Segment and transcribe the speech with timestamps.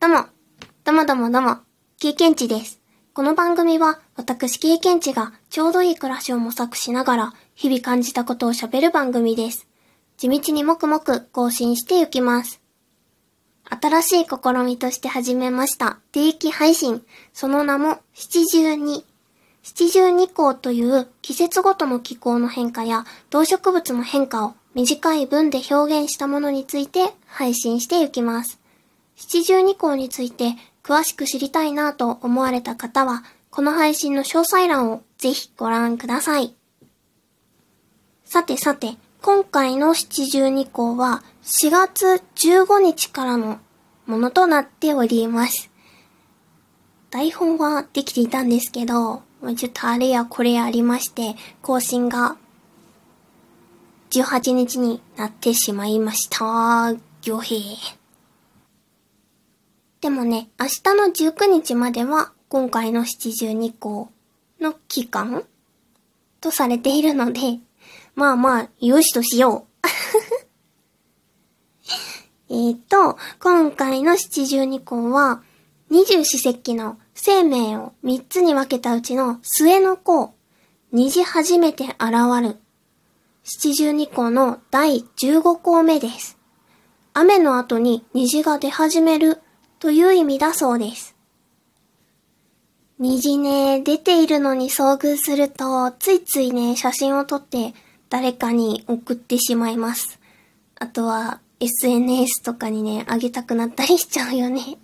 [0.00, 0.24] どうも、
[0.82, 1.58] どうもどうもどうも、
[1.98, 2.80] 経験値です。
[3.12, 9.68] この番組は、私経験値がちょうどいい暮らしを模索しながら、日々感じたことを喋る番組です。
[10.16, 12.62] 地道にもくもく更新していきます。
[13.68, 17.04] 新しい試みとして始めました定期配信、
[17.34, 19.04] その名も七十二。
[19.62, 28.59] 七十二項という季節ごとの気候の変化や動植物の変化を短い文で表現したものについて配信していきます。
[29.20, 36.56] 七十二項について詳しく知りたいなと思われた方は、この配信の詳細欄をぜひご覧ください。
[38.24, 43.58] さてさて、今回の七十二項は4月15日からの
[44.06, 45.70] ものとなっております。
[47.10, 49.22] 台本はできていたんですけど、
[49.54, 52.38] ちょっとあれやこれやありまして、更新が
[54.12, 56.94] 18日になってしまいました。
[57.20, 57.99] ぎょへー。
[60.00, 64.10] でもね、明日の19日までは今回の七十二項
[64.58, 65.44] の期間
[66.40, 67.40] とされているので、
[68.14, 69.88] まあまあ、よしとしよう。
[72.48, 75.42] えっと、今回の七十二項は、
[75.90, 80.32] 二十四節気の生命を三つに分けたうちの末の項、
[80.92, 82.56] 虹初めて現る、
[83.44, 86.38] 七十二項の第十五項目です。
[87.12, 89.42] 雨の後に虹が出始める
[89.80, 91.16] という意味だそうです。
[92.98, 97.72] 虹ね、出ているのに遭遇すると、ついついね、写真を撮って
[98.10, 100.20] 誰かに送ってしまいます。
[100.78, 104.76] あとは、SNS とかにね、あげたくなったりしちゃうよね。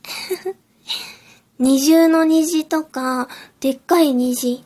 [1.58, 3.28] 二重の虹とか、
[3.60, 4.64] でっかい虹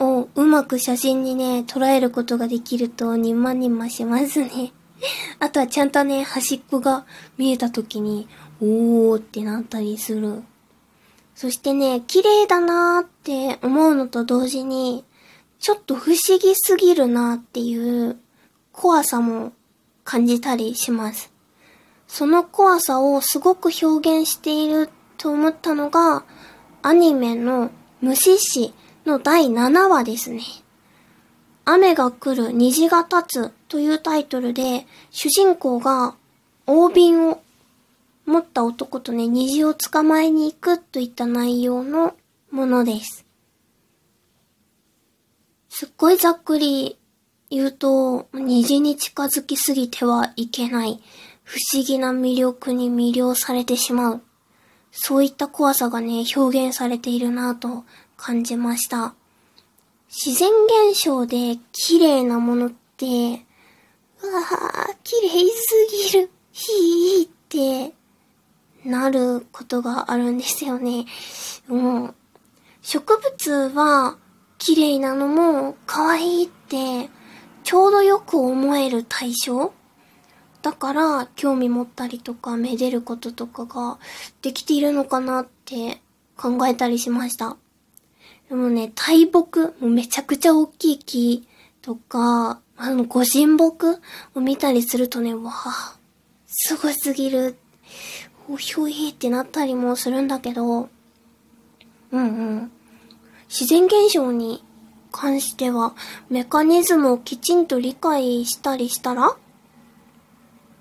[0.00, 4.72] をうまく写真にね、捉えることができると、にまにましますね。
[5.38, 8.28] あとはちゃんとね、端っこが見えた時に、
[8.64, 10.42] おーってなったりする。
[11.34, 15.04] そしてね、綺麗だなーって思うのと同時に、
[15.58, 18.16] ちょっと不思議すぎるなーっていう
[18.72, 19.52] 怖さも
[20.04, 21.30] 感じたりします。
[22.06, 24.88] その怖さをすごく表現している
[25.18, 26.24] と思ったのが、
[26.82, 27.70] アニメの
[28.00, 28.72] 虫師
[29.04, 30.40] の第7話ですね。
[31.66, 36.14] 雨が来る虹が立つというタイトルで、主人公が
[36.66, 37.40] 大瓶を
[38.26, 42.14] 持った男とね、虹を捕まえに行くといった内容の
[42.50, 43.26] ものです。
[45.68, 46.98] すっごいざっくり
[47.50, 51.02] 言うと、虹に近づきすぎてはいけない、
[51.42, 54.22] 不思議な魅力に魅了されてしまう。
[54.90, 57.84] そういった怖さがね、表現されているなぁと
[58.16, 59.14] 感じました。
[60.08, 60.48] 自然
[60.90, 63.06] 現象で綺麗なものって、
[64.22, 67.94] うわぁ、綺麗すぎる、ひーって、
[68.84, 71.06] なることがあるんですよね。
[71.68, 72.14] う。
[72.82, 74.16] 植物は
[74.58, 77.10] 綺麗なのも可愛いって、
[77.62, 79.72] ちょうどよく思える対象
[80.64, 83.98] だから興味持ったりとかめでることとかが
[84.40, 86.00] できているのかなって
[86.36, 87.56] 考えたりしました。
[88.48, 91.48] でもね、大木、もうめちゃくちゃ大きい木
[91.82, 94.00] とか、あの、ご神木
[94.34, 95.96] を見たりするとね、わあ、
[96.46, 97.56] すごすぎる。
[98.48, 100.88] おひょいってなったりもするんだけど、
[102.10, 102.70] うんうん。
[103.48, 104.62] 自然現象に
[105.10, 105.94] 関しては、
[106.28, 109.36] メカニズムをきちんと理解したりしたら、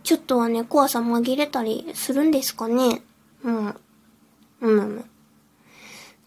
[0.03, 3.01] ちょっとはね、怖さ紛れたりするんですかね。
[3.43, 3.65] うん。
[3.67, 3.75] うん
[4.61, 5.05] うん。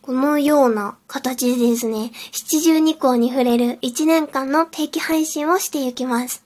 [0.03, 6.45] このような形でですね、七十二項に触れる1年間の定期配信をしていきます。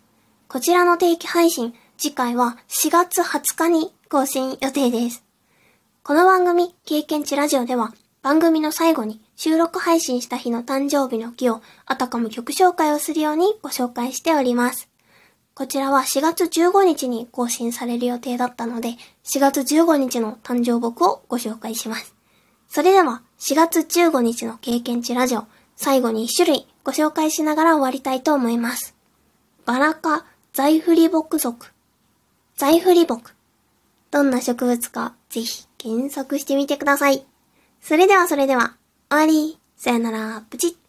[0.49, 5.22] こちらの定期配信、次回は4月20日に更新予定です。
[6.03, 14.88] この番組、経験値ラジオでは、番組の最後に収録配信した日の誕生日の日を、あたかも曲紹介をするようにご紹介しております。
[15.54, 22.12] こちらは4月15日に更新される予定だったので、4月15日の誕生木をご紹介します。
[22.67, 25.44] それでは、4月15日の経験値ラジオ、
[25.76, 28.96] 最後に1種類ご紹介しながら終わりたいと思います。
[29.67, 31.69] バラ科ザイフリ木属。
[32.56, 33.39] ザイフリ木。
[34.11, 37.25] どんな植物か、ぜひ検索してみてください。
[37.81, 38.77] それではそれでは、
[39.09, 39.59] 終わり。
[39.77, 40.80] さよなら、プチッ。